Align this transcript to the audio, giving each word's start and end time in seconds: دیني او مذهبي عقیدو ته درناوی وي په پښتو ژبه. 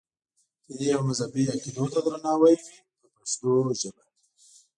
دیني 0.75 0.87
او 0.95 1.01
مذهبي 1.09 1.43
عقیدو 1.53 1.85
ته 1.93 1.99
درناوی 2.05 2.55
وي 2.63 2.69
په 3.01 3.07
پښتو 3.15 3.51
ژبه. 3.79 4.03